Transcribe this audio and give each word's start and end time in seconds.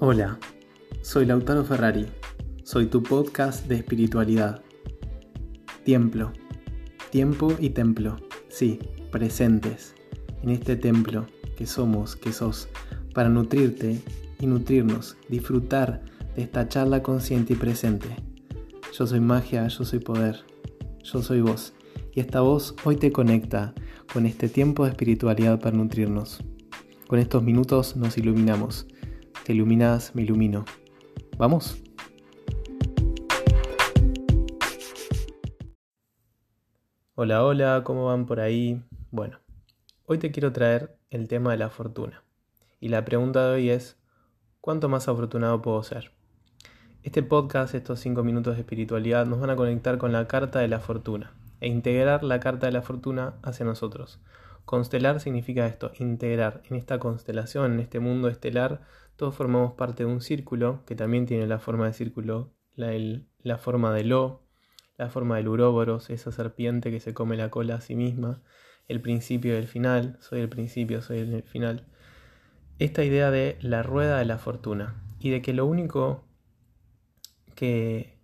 Hola, 0.00 0.38
soy 1.02 1.26
Lautaro 1.26 1.64
Ferrari, 1.64 2.06
soy 2.62 2.86
tu 2.86 3.02
podcast 3.02 3.66
de 3.66 3.74
espiritualidad. 3.74 4.62
Templo, 5.84 6.32
tiempo 7.10 7.52
y 7.58 7.70
templo, 7.70 8.16
sí, 8.48 8.78
presentes. 9.10 9.96
En 10.44 10.50
este 10.50 10.76
templo 10.76 11.26
que 11.56 11.66
somos, 11.66 12.14
que 12.14 12.32
sos, 12.32 12.68
para 13.12 13.28
nutrirte 13.28 14.00
y 14.38 14.46
nutrirnos, 14.46 15.16
disfrutar 15.28 16.04
de 16.36 16.42
esta 16.42 16.68
charla 16.68 17.02
consciente 17.02 17.54
y 17.54 17.56
presente. 17.56 18.06
Yo 18.96 19.04
soy 19.04 19.18
magia, 19.18 19.66
yo 19.66 19.84
soy 19.84 19.98
poder, 19.98 20.44
yo 21.02 21.22
soy 21.24 21.40
vos, 21.40 21.72
y 22.14 22.20
esta 22.20 22.40
voz 22.40 22.76
hoy 22.84 22.94
te 22.94 23.10
conecta 23.10 23.74
con 24.12 24.26
este 24.26 24.48
tiempo 24.48 24.84
de 24.84 24.90
espiritualidad 24.90 25.58
para 25.58 25.76
nutrirnos. 25.76 26.38
Con 27.08 27.18
estos 27.18 27.42
minutos 27.42 27.96
nos 27.96 28.16
iluminamos 28.16 28.86
te 29.48 29.54
iluminas, 29.54 30.14
me 30.14 30.20
ilumino. 30.24 30.66
¿Vamos? 31.38 31.82
Hola, 37.14 37.42
hola, 37.42 37.80
¿cómo 37.82 38.04
van 38.04 38.26
por 38.26 38.40
ahí? 38.40 38.82
Bueno, 39.10 39.38
hoy 40.04 40.18
te 40.18 40.30
quiero 40.32 40.52
traer 40.52 40.98
el 41.08 41.28
tema 41.28 41.52
de 41.52 41.56
la 41.56 41.70
fortuna. 41.70 42.22
Y 42.78 42.90
la 42.90 43.06
pregunta 43.06 43.48
de 43.48 43.54
hoy 43.54 43.70
es, 43.70 43.96
¿cuánto 44.60 44.90
más 44.90 45.08
afortunado 45.08 45.62
puedo 45.62 45.82
ser? 45.82 46.12
Este 47.02 47.22
podcast, 47.22 47.74
estos 47.74 48.00
5 48.00 48.22
minutos 48.22 48.56
de 48.56 48.60
espiritualidad, 48.60 49.24
nos 49.24 49.40
van 49.40 49.48
a 49.48 49.56
conectar 49.56 49.96
con 49.96 50.12
la 50.12 50.28
carta 50.28 50.58
de 50.58 50.68
la 50.68 50.80
fortuna 50.80 51.32
e 51.60 51.68
integrar 51.68 52.24
la 52.24 52.40
carta 52.40 52.66
de 52.66 52.72
la 52.72 52.82
fortuna 52.82 53.34
hacia 53.42 53.66
nosotros. 53.66 54.20
Constelar 54.64 55.20
significa 55.20 55.66
esto, 55.66 55.92
integrar 55.98 56.62
en 56.68 56.76
esta 56.76 56.98
constelación, 56.98 57.72
en 57.72 57.80
este 57.80 58.00
mundo 58.00 58.28
estelar, 58.28 58.82
todos 59.16 59.34
formamos 59.34 59.72
parte 59.72 60.04
de 60.04 60.10
un 60.10 60.20
círculo 60.20 60.84
que 60.86 60.94
también 60.94 61.26
tiene 61.26 61.46
la 61.46 61.58
forma 61.58 61.86
de 61.86 61.94
círculo, 61.94 62.52
la, 62.76 63.58
forma 63.58 63.92
de 63.92 64.04
lo, 64.04 64.46
la 64.96 65.08
forma 65.08 65.36
del 65.36 65.48
uróboros, 65.48 66.10
esa 66.10 66.32
serpiente 66.32 66.90
que 66.90 67.00
se 67.00 67.14
come 67.14 67.36
la 67.36 67.50
cola 67.50 67.76
a 67.76 67.80
sí 67.80 67.96
misma, 67.96 68.42
el 68.86 69.00
principio 69.00 69.54
y 69.54 69.56
el 69.56 69.68
final, 69.68 70.18
soy 70.20 70.40
el 70.40 70.48
principio, 70.48 71.02
soy 71.02 71.18
el 71.18 71.42
final. 71.42 71.86
Esta 72.78 73.02
idea 73.02 73.30
de 73.30 73.58
la 73.60 73.82
rueda 73.82 74.18
de 74.18 74.24
la 74.24 74.38
fortuna 74.38 75.02
y 75.18 75.30
de 75.30 75.42
que 75.42 75.52
lo 75.52 75.66
único 75.66 76.24
que 77.54 78.18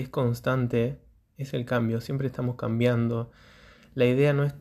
es 0.00 0.08
constante 0.08 1.00
es 1.38 1.54
el 1.54 1.64
cambio, 1.64 2.00
siempre 2.00 2.26
estamos 2.26 2.56
cambiando. 2.56 3.30
La 3.94 4.04
idea 4.04 4.32
no 4.32 4.44
es 4.44 4.54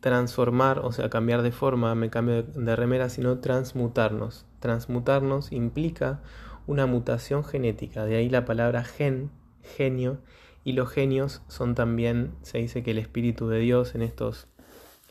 transformar, 0.00 0.80
o 0.80 0.92
sea, 0.92 1.08
cambiar 1.08 1.42
de 1.42 1.52
forma, 1.52 1.94
me 1.94 2.10
cambio 2.10 2.42
de, 2.42 2.76
remera, 2.76 3.08
sino 3.08 3.38
transmutarnos. 3.38 4.44
Transmutarnos 4.58 5.52
implica 5.52 6.20
una 6.66 6.86
mutación 6.86 7.44
genética, 7.44 8.04
de 8.04 8.16
ahí 8.16 8.28
la 8.28 8.44
palabra 8.44 8.84
gen, 8.84 9.30
genio, 9.62 10.18
y 10.64 10.72
los 10.72 10.90
genios 10.90 11.42
son 11.48 11.74
también, 11.74 12.34
se 12.42 12.58
dice 12.58 12.82
que 12.82 12.92
el 12.92 12.98
espíritu 12.98 13.48
de 13.48 13.58
Dios 13.58 13.94
en 13.94 14.02
estos 14.02 14.48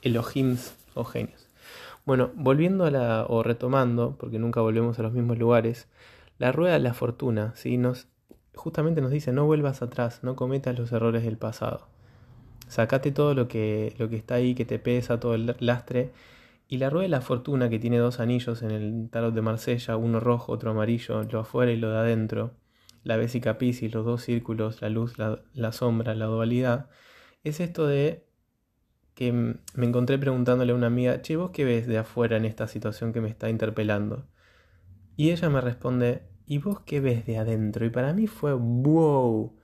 Elohims 0.01 0.75
o 0.93 1.03
genios. 1.03 1.49
Bueno, 2.05 2.31
volviendo 2.35 2.85
a 2.85 2.91
la, 2.91 3.25
o 3.27 3.43
retomando, 3.43 4.17
porque 4.17 4.39
nunca 4.39 4.61
volvemos 4.61 4.99
a 4.99 5.03
los 5.03 5.13
mismos 5.13 5.37
lugares, 5.37 5.87
la 6.37 6.51
rueda 6.51 6.73
de 6.73 6.79
la 6.79 6.93
fortuna, 6.93 7.53
¿sí? 7.55 7.77
nos, 7.77 8.07
justamente 8.55 9.01
nos 9.01 9.11
dice, 9.11 9.31
no 9.31 9.45
vuelvas 9.45 9.81
atrás, 9.81 10.23
no 10.23 10.35
cometas 10.35 10.77
los 10.77 10.91
errores 10.91 11.23
del 11.23 11.37
pasado. 11.37 11.87
Sacate 12.67 13.11
todo 13.11 13.33
lo 13.33 13.47
que, 13.47 13.95
lo 13.97 14.09
que 14.09 14.15
está 14.15 14.35
ahí, 14.35 14.55
que 14.55 14.65
te 14.65 14.79
pesa, 14.79 15.19
todo 15.19 15.35
el 15.35 15.55
lastre. 15.59 16.11
Y 16.67 16.77
la 16.77 16.89
rueda 16.89 17.03
de 17.03 17.09
la 17.09 17.21
fortuna, 17.21 17.69
que 17.69 17.79
tiene 17.79 17.97
dos 17.97 18.19
anillos 18.21 18.61
en 18.63 18.71
el 18.71 19.09
tarot 19.09 19.33
de 19.33 19.41
Marsella, 19.41 19.97
uno 19.97 20.19
rojo, 20.21 20.53
otro 20.53 20.71
amarillo, 20.71 21.21
lo 21.23 21.39
afuera 21.41 21.71
y 21.71 21.77
lo 21.77 21.91
de 21.91 21.97
adentro, 21.97 22.51
la 23.03 23.17
Bésica 23.17 23.57
Piscis, 23.57 23.93
los 23.93 24.05
dos 24.05 24.21
círculos, 24.21 24.81
la 24.81 24.89
luz, 24.89 25.15
la, 25.17 25.71
sombra, 25.73 26.15
la 26.15 26.25
dualidad, 26.25 26.89
es 27.43 27.59
esto 27.59 27.87
de 27.87 28.25
que 29.15 29.33
me 29.33 29.85
encontré 29.85 30.17
preguntándole 30.17 30.71
a 30.71 30.75
una 30.75 30.87
amiga, 30.87 31.21
che, 31.21 31.35
¿vos 31.35 31.51
qué 31.51 31.65
ves 31.65 31.87
de 31.87 31.97
afuera 31.97 32.37
en 32.37 32.45
esta 32.45 32.67
situación 32.67 33.11
que 33.11 33.21
me 33.21 33.29
está 33.29 33.49
interpelando? 33.49 34.27
Y 35.17 35.31
ella 35.31 35.49
me 35.49 35.61
responde, 35.61 36.23
¿y 36.45 36.57
vos 36.57 36.81
qué 36.81 36.99
ves 36.99 37.25
de 37.25 37.37
adentro? 37.37 37.85
Y 37.85 37.89
para 37.89 38.13
mí 38.13 38.27
fue, 38.27 38.53
wow, 38.53 39.55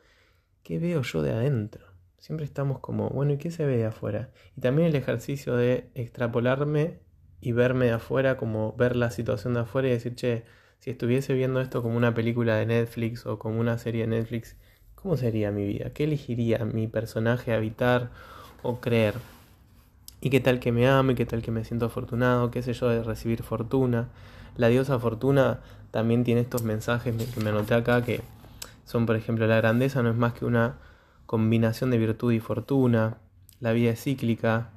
¿qué 0.63 0.79
veo 0.79 1.01
yo 1.01 1.21
de 1.21 1.31
adentro? 1.31 1.85
Siempre 2.17 2.45
estamos 2.45 2.79
como, 2.79 3.09
bueno, 3.09 3.33
¿y 3.33 3.37
qué 3.37 3.51
se 3.51 3.65
ve 3.65 3.77
de 3.77 3.85
afuera? 3.85 4.31
Y 4.55 4.61
también 4.61 4.89
el 4.89 4.95
ejercicio 4.95 5.55
de 5.55 5.89
extrapolarme 5.95 6.99
y 7.41 7.51
verme 7.51 7.85
de 7.85 7.91
afuera, 7.91 8.37
como 8.37 8.73
ver 8.73 8.95
la 8.95 9.11
situación 9.11 9.53
de 9.53 9.61
afuera 9.61 9.87
y 9.87 9.91
decir, 9.91 10.15
che, 10.15 10.43
si 10.79 10.89
estuviese 10.89 11.33
viendo 11.33 11.61
esto 11.61 11.81
como 11.81 11.97
una 11.97 12.13
película 12.13 12.55
de 12.55 12.65
Netflix 12.65 13.25
o 13.25 13.39
como 13.39 13.59
una 13.59 13.77
serie 13.77 14.01
de 14.01 14.07
Netflix, 14.07 14.57
¿cómo 14.95 15.17
sería 15.17 15.51
mi 15.51 15.65
vida? 15.65 15.91
¿Qué 15.91 16.05
elegiría 16.05 16.65
mi 16.65 16.87
personaje 16.87 17.53
habitar 17.53 18.11
o 18.63 18.79
creer? 18.79 19.15
¿Y 20.19 20.31
qué 20.31 20.39
tal 20.39 20.59
que 20.59 20.71
me 20.71 20.89
ame? 20.89 21.13
¿Qué 21.13 21.25
tal 21.25 21.43
que 21.43 21.51
me 21.51 21.63
siento 21.63 21.85
afortunado? 21.85 22.49
¿Qué 22.49 22.63
sé 22.63 22.73
yo 22.73 22.89
de 22.89 23.03
recibir 23.03 23.43
fortuna? 23.43 24.09
La 24.55 24.67
diosa 24.67 24.97
fortuna 24.97 25.59
también 25.91 26.23
tiene 26.23 26.41
estos 26.41 26.63
mensajes 26.63 27.15
que 27.33 27.39
me 27.39 27.49
anoté 27.49 27.75
acá 27.75 28.03
que 28.03 28.21
son, 28.83 29.05
por 29.05 29.15
ejemplo, 29.15 29.45
la 29.45 29.57
grandeza 29.57 30.01
no 30.01 30.09
es 30.09 30.15
más 30.15 30.33
que 30.33 30.45
una 30.45 30.77
combinación 31.27 31.91
de 31.91 31.97
virtud 31.97 32.31
y 32.31 32.39
fortuna, 32.39 33.17
la 33.59 33.73
vida 33.73 33.91
es 33.91 34.01
cíclica, 34.01 34.69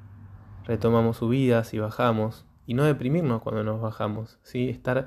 retomamos 0.67 1.19
subidas 1.19 1.73
y 1.75 1.79
bajamos, 1.79 2.45
y 2.67 2.75
no 2.75 2.85
deprimirnos 2.85 3.41
cuando 3.41 3.63
nos 3.63 3.81
bajamos, 3.81 4.39
¿sí? 4.43 4.69
estar 4.69 5.07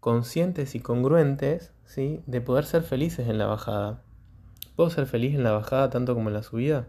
conscientes 0.00 0.74
y 0.74 0.80
congruentes 0.80 1.72
¿sí? 1.84 2.22
de 2.26 2.40
poder 2.40 2.64
ser 2.64 2.82
felices 2.82 3.28
en 3.28 3.38
la 3.38 3.46
bajada. 3.46 4.02
¿Puedo 4.74 4.90
ser 4.90 5.06
feliz 5.06 5.34
en 5.34 5.44
la 5.44 5.52
bajada 5.52 5.90
tanto 5.90 6.14
como 6.14 6.30
en 6.30 6.34
la 6.34 6.42
subida? 6.42 6.88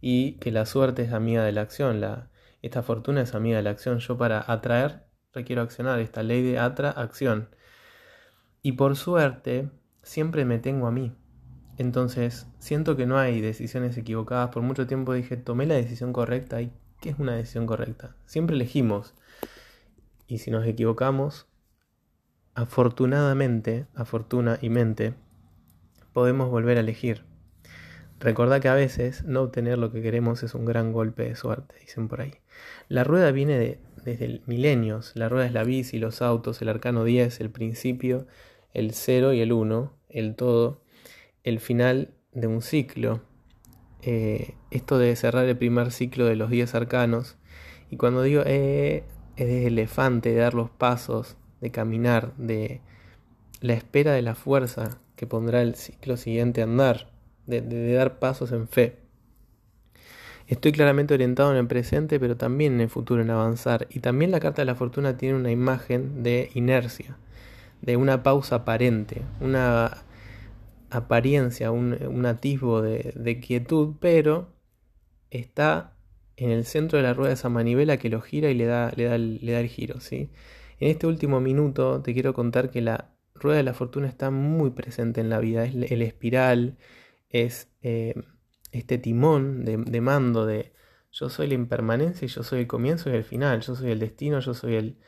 Y 0.00 0.32
que 0.34 0.52
la 0.52 0.66
suerte 0.66 1.02
es 1.02 1.12
amiga 1.12 1.44
de 1.44 1.52
la 1.52 1.62
acción, 1.62 2.00
la, 2.00 2.30
esta 2.62 2.82
fortuna 2.82 3.22
es 3.22 3.34
amiga 3.34 3.56
de 3.56 3.62
la 3.62 3.70
acción. 3.70 3.98
Yo 3.98 4.16
para 4.16 4.44
atraer 4.46 5.08
requiero 5.32 5.62
accionar, 5.62 6.00
esta 6.00 6.22
ley 6.22 6.42
de 6.42 6.58
atra-acción. 6.58 7.48
Y 8.62 8.72
por 8.72 8.96
suerte, 8.96 9.70
siempre 10.02 10.44
me 10.44 10.58
tengo 10.58 10.86
a 10.86 10.90
mí. 10.90 11.14
Entonces, 11.76 12.48
siento 12.58 12.96
que 12.96 13.06
no 13.06 13.18
hay 13.18 13.40
decisiones 13.40 13.96
equivocadas. 13.96 14.50
Por 14.50 14.62
mucho 14.62 14.86
tiempo 14.86 15.12
dije, 15.12 15.36
tomé 15.36 15.66
la 15.66 15.74
decisión 15.74 16.12
correcta. 16.12 16.60
¿Y 16.60 16.72
qué 17.00 17.10
es 17.10 17.18
una 17.18 17.36
decisión 17.36 17.66
correcta? 17.66 18.16
Siempre 18.26 18.56
elegimos. 18.56 19.14
Y 20.26 20.38
si 20.38 20.50
nos 20.50 20.66
equivocamos, 20.66 21.46
afortunadamente, 22.54 23.86
afortuna 23.94 24.58
y 24.60 24.70
mente, 24.70 25.14
podemos 26.12 26.50
volver 26.50 26.76
a 26.78 26.80
elegir. 26.80 27.27
Recordá 28.20 28.58
que 28.60 28.68
a 28.68 28.74
veces 28.74 29.24
no 29.24 29.42
obtener 29.42 29.78
lo 29.78 29.92
que 29.92 30.02
queremos 30.02 30.42
es 30.42 30.54
un 30.54 30.64
gran 30.64 30.92
golpe 30.92 31.24
de 31.24 31.36
suerte, 31.36 31.76
dicen 31.80 32.08
por 32.08 32.20
ahí. 32.20 32.34
La 32.88 33.04
rueda 33.04 33.30
viene 33.30 33.58
de, 33.58 33.78
desde 34.04 34.42
milenios. 34.46 35.12
La 35.14 35.28
rueda 35.28 35.46
es 35.46 35.52
la 35.52 35.64
bici, 35.64 35.98
los 35.98 36.22
autos, 36.22 36.60
el 36.62 36.68
arcano 36.68 37.04
10, 37.04 37.40
el 37.40 37.50
principio, 37.50 38.26
el 38.72 38.92
0 38.92 39.34
y 39.34 39.40
el 39.40 39.52
1, 39.52 39.92
el 40.08 40.34
todo 40.34 40.82
el 41.44 41.60
final 41.60 42.10
de 42.32 42.46
un 42.46 42.62
ciclo. 42.62 43.22
Eh, 44.02 44.54
esto 44.70 44.98
de 44.98 45.14
cerrar 45.16 45.44
el 45.46 45.56
primer 45.56 45.92
ciclo 45.92 46.24
de 46.26 46.36
los 46.36 46.50
10 46.50 46.74
arcanos. 46.74 47.36
Y 47.90 47.96
cuando 47.96 48.22
digo 48.22 48.42
eh, 48.46 49.04
es 49.36 49.46
de 49.46 49.66
elefante, 49.66 50.32
de 50.32 50.40
dar 50.40 50.54
los 50.54 50.70
pasos, 50.70 51.36
de 51.60 51.70
caminar, 51.70 52.34
de 52.36 52.80
la 53.60 53.74
espera 53.74 54.12
de 54.12 54.22
la 54.22 54.34
fuerza 54.34 55.00
que 55.16 55.26
pondrá 55.26 55.62
el 55.62 55.74
ciclo 55.74 56.16
siguiente 56.16 56.60
a 56.60 56.64
andar, 56.64 57.10
de, 57.48 57.60
de 57.60 57.92
dar 57.94 58.18
pasos 58.18 58.52
en 58.52 58.68
fe. 58.68 58.96
Estoy 60.48 60.72
claramente 60.72 61.12
orientado 61.12 61.50
en 61.50 61.58
el 61.58 61.66
presente, 61.66 62.18
pero 62.18 62.36
también 62.38 62.74
en 62.74 62.80
el 62.80 62.88
futuro, 62.88 63.20
en 63.20 63.30
avanzar. 63.30 63.86
Y 63.90 64.00
también 64.00 64.30
la 64.30 64.40
carta 64.40 64.62
de 64.62 64.66
la 64.66 64.74
fortuna 64.74 65.18
tiene 65.18 65.34
una 65.34 65.50
imagen 65.50 66.22
de 66.22 66.50
inercia, 66.54 67.18
de 67.82 67.96
una 67.98 68.22
pausa 68.22 68.56
aparente, 68.56 69.20
una 69.40 70.04
apariencia, 70.90 71.70
un, 71.70 72.26
atisbo 72.26 72.80
de, 72.80 73.40
quietud, 73.40 73.96
pero 74.00 74.48
está 75.30 75.92
en 76.36 76.50
el 76.50 76.64
centro 76.64 76.96
de 76.96 77.02
la 77.02 77.12
rueda 77.12 77.28
de 77.28 77.34
esa 77.34 77.50
manivela 77.50 77.98
que 77.98 78.08
lo 78.08 78.22
gira 78.22 78.50
y 78.50 78.54
le 78.54 78.64
da, 78.64 78.92
le 78.96 79.04
da, 79.04 79.18
le 79.18 79.52
da 79.52 79.60
el 79.60 79.68
giro. 79.68 80.00
¿sí? 80.00 80.30
En 80.80 80.88
este 80.88 81.06
último 81.06 81.40
minuto 81.40 82.00
te 82.00 82.14
quiero 82.14 82.32
contar 82.32 82.70
que 82.70 82.80
la 82.80 83.10
rueda 83.34 83.58
de 83.58 83.64
la 83.64 83.74
fortuna 83.74 84.08
está 84.08 84.30
muy 84.30 84.70
presente 84.70 85.20
en 85.20 85.28
la 85.28 85.40
vida. 85.40 85.64
Es 85.64 85.74
el 85.74 86.00
espiral, 86.00 86.78
es 87.30 87.68
eh, 87.82 88.14
este 88.72 88.98
timón 88.98 89.64
de, 89.64 90.00
mando 90.00 90.46
de 90.46 90.72
yo 91.10 91.28
soy 91.28 91.48
la 91.48 91.54
impermanencia 91.54 92.26
y 92.26 92.28
yo 92.28 92.42
soy 92.42 92.60
el 92.60 92.66
comienzo 92.66 93.10
y 93.10 93.14
el 93.14 93.24
final, 93.24 93.60
yo 93.60 93.74
soy 93.74 93.90
el 93.90 93.98
destino, 93.98 94.40
yo 94.40 94.54
soy 94.54 94.74
el, 94.74 94.98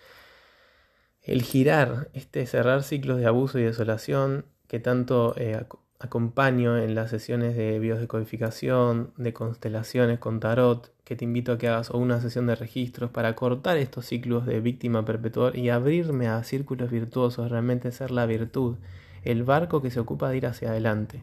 el 1.22 1.43
girar, 1.43 2.11
este 2.14 2.46
cerrar 2.46 2.82
ciclos 2.82 3.19
de 3.19 3.26
abuso 3.26 3.58
y 3.58 3.62
desolación, 3.62 4.46
que 4.67 4.81
tanto 4.81 5.34
eh, 5.37 5.62
acompaño 5.99 6.78
en 6.78 6.94
las 6.94 7.11
sesiones 7.11 7.55
de 7.56 7.78
biodescodificación, 7.78 9.12
de 9.19 9.32
constelaciones 9.34 10.19
con 10.19 10.40
tarot, 10.40 10.93
que 11.05 11.17
te 11.17 11.25
invito 11.25 11.52
a 11.52 11.58
que 11.58 11.69
hagas 11.69 11.90
una 11.90 12.20
sesión 12.20 12.46
de 12.46 12.55
registros 12.55 13.11
para 13.11 13.34
cortar 13.37 13.76
estos 13.76 14.06
ciclos 14.06 14.46
de 14.46 14.61
víctima 14.61 15.05
perpetuar 15.05 15.56
y 15.56 15.69
abrirme 15.69 16.28
a 16.28 16.43
círculos 16.43 16.90
virtuosos, 16.90 17.50
realmente 17.50 17.93
ser 17.93 18.11
la 18.11 18.25
virtud, 18.25 18.76
el 19.22 19.44
barco 19.44 19.82
que 19.82 19.90
se 19.90 20.00
ocupa 20.00 20.31
de 20.31 20.38
ir 20.38 20.46
hacia 20.46 20.70
adelante. 20.70 21.22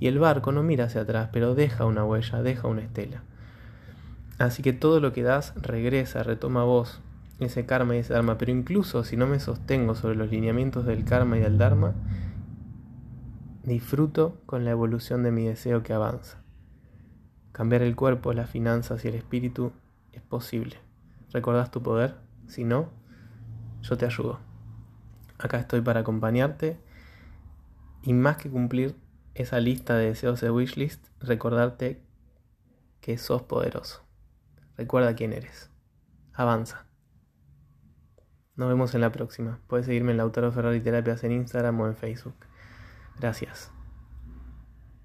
Y 0.00 0.08
el 0.08 0.18
barco 0.18 0.50
no 0.50 0.62
mira 0.62 0.86
hacia 0.86 1.02
atrás, 1.02 1.28
pero 1.30 1.54
deja 1.54 1.84
una 1.84 2.04
huella, 2.04 2.42
deja 2.42 2.66
una 2.66 2.80
estela. 2.80 3.22
Así 4.38 4.62
que 4.62 4.72
todo 4.72 4.98
lo 4.98 5.12
que 5.12 5.22
das 5.22 5.52
regresa, 5.54 6.22
retoma 6.22 6.64
vos, 6.64 7.02
ese 7.38 7.66
karma 7.66 7.94
y 7.94 7.98
ese 7.98 8.14
dharma. 8.14 8.38
Pero 8.38 8.50
incluso 8.50 9.04
si 9.04 9.18
no 9.18 9.26
me 9.26 9.38
sostengo 9.38 9.94
sobre 9.94 10.16
los 10.16 10.30
lineamientos 10.30 10.86
del 10.86 11.04
karma 11.04 11.36
y 11.36 11.40
del 11.40 11.58
dharma, 11.58 11.92
disfruto 13.62 14.40
con 14.46 14.64
la 14.64 14.70
evolución 14.70 15.22
de 15.22 15.32
mi 15.32 15.44
deseo 15.44 15.82
que 15.82 15.92
avanza. 15.92 16.38
Cambiar 17.52 17.82
el 17.82 17.94
cuerpo, 17.94 18.32
las 18.32 18.48
finanzas 18.48 19.04
y 19.04 19.08
el 19.08 19.14
espíritu 19.14 19.72
es 20.12 20.22
posible. 20.22 20.76
¿Recordás 21.30 21.70
tu 21.70 21.82
poder? 21.82 22.14
Si 22.46 22.64
no, 22.64 22.88
yo 23.82 23.98
te 23.98 24.06
ayudo. 24.06 24.38
Acá 25.38 25.58
estoy 25.58 25.82
para 25.82 26.00
acompañarte 26.00 26.78
y 28.02 28.14
más 28.14 28.38
que 28.38 28.48
cumplir 28.48 28.94
esa 29.40 29.60
lista 29.60 29.96
de 29.96 30.06
deseos 30.06 30.40
de 30.40 30.50
wishlist, 30.50 31.04
recordarte 31.20 32.02
que 33.00 33.18
sos 33.18 33.42
poderoso. 33.42 34.04
Recuerda 34.76 35.14
quién 35.14 35.32
eres. 35.32 35.70
Avanza. 36.32 36.86
Nos 38.56 38.68
vemos 38.68 38.94
en 38.94 39.00
la 39.00 39.12
próxima. 39.12 39.60
Puedes 39.66 39.86
seguirme 39.86 40.12
en 40.12 40.18
Lautaro 40.18 40.52
Ferrari 40.52 40.80
Terapias 40.80 41.24
en 41.24 41.32
Instagram 41.32 41.80
o 41.80 41.86
en 41.86 41.96
Facebook. 41.96 42.36
Gracias. 43.18 43.72